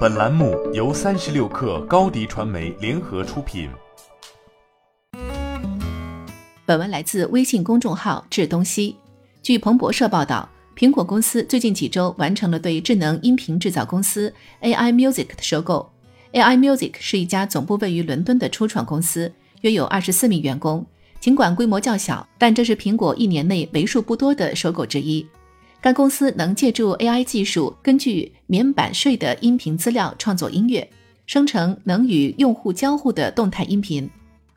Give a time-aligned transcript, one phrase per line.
[0.00, 3.70] 本栏目由三十六氪高低传媒联合出品。
[6.66, 8.96] 本文来自微信公众号“智东西”。
[9.42, 10.46] 据彭博社报道，
[10.76, 15.90] 苹果公司最近几周完成了对智能音频制造公司 AI Music 的收购。
[16.32, 20.84] AI Music 是一家总部位于伦敦的初创公司，约有二十四名员工。
[21.20, 25.26] 尽管规模较小，但这是苹果一年内为数不多的收购之一。
[25.82, 30.86] 该公司能借助 AI 技术，根据免版税的音频资料创作音乐，
[31.24, 34.08] 生成能与用户交互的动态音频。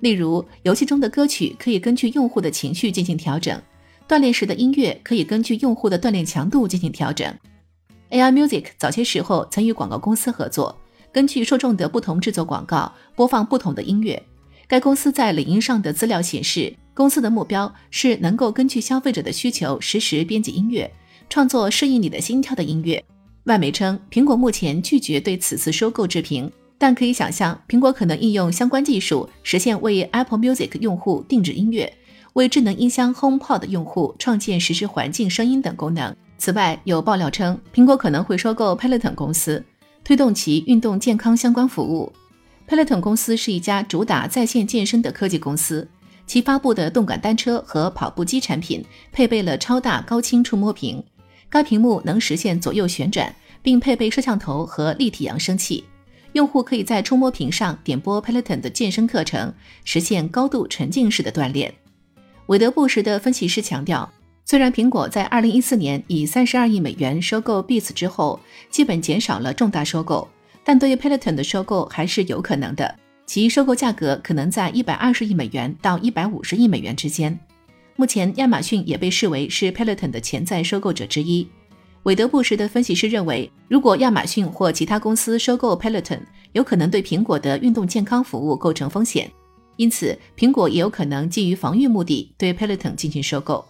[0.00, 3.58] 例如，游戏中的歌曲可以根据用户的情绪进行调整；
[4.06, 7.34] 锻炼时的音乐可以根据用户的锻炼强度进行调整。
[8.10, 10.78] AI Music 早些时候曾与广告公司合作，
[11.10, 14.22] 根据受众的不同制作广告，播放不同的音乐。
[14.68, 20.92] 该公司在领英上的资料显示，公司的目标是能够根据消费者的需求实时编辑音乐。
[21.28, 23.02] 创作适应你的心跳的音乐。
[23.44, 31.92] 外媒称，苹果目前拒绝对此次收购置评，但可以想象，苹果可能应用相关技术实现为 Apple Music 用户定制音乐，
[32.32, 36.14] 为智能音箱 HomePod 用户创建实时环境声音等功能。
[36.38, 39.64] 此外，有爆料称，苹果可能会收购 Peloton 公司，
[40.02, 42.12] 推动其运动健康相关服务。
[42.68, 45.88] Peloton 公司是一家主打在线健身的科技公司，
[46.26, 51.02] 其发布的动感单车和跑步机产品配备了超大高清触摸屏。
[51.48, 55.84] 该屏幕能实现左右旋转，并配备摄像头和立体扬声器。
[56.32, 61.72] 用户可以在触摸屏上点播 Peloton 的健身课程，实现高度沉浸式的锻炼。
[62.46, 64.12] 韦德布什的分析师强调，
[64.44, 68.38] 虽然苹果在2014年以32亿美元收购 Beats 之后，
[68.70, 70.28] 基本减少了重大收购，
[70.62, 72.94] 但对于 Peloton 的收购还是有可能的。
[73.24, 77.36] 其收购价格可能在120亿美元到150亿美元之间。
[77.96, 81.48] 目前，亚马逊也被视为是 Peloton 的潜在收购者之一。
[82.02, 86.20] 韦德布什的分析师认为，如果亚马逊或其他公司收购 Peloton，
[86.52, 89.30] 有可能对苹果的运动健康服务构成风险，
[89.76, 93.64] 因此苹果也有可能基于防御目的对 Peloton 进行收购。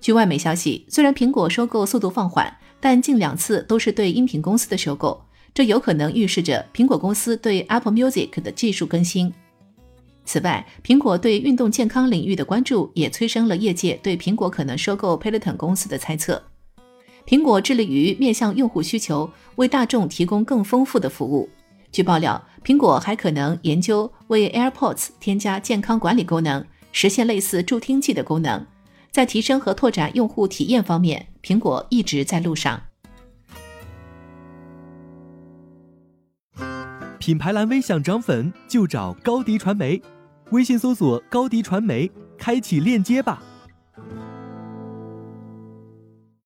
[0.00, 5.22] 据外媒消息，虽然苹果收购速度放缓，但近两次都是对音频公司的收购，
[5.52, 9.32] 这有可能预示着苹果公司对 Apple Music 的技术更新。
[10.30, 16.40] 此外，苹果对运动健康领域的关注也催生了业界对苹果可能收购 Peloton 公司的猜测。
[17.26, 21.50] 苹果致力于面向用户需求，为大众提供更丰富的服务。
[21.90, 28.64] 据爆料，苹果还可能研究为 AirPods 添加健康管理功能，实现类似助听器的功能。
[29.10, 32.80] 在提升和拓展用户体验方面，苹果一直在路上。
[37.18, 40.00] 品牌蓝 V 想涨粉就找高迪传媒。
[40.50, 43.42] 微信搜索高迪传媒，开启链接吧。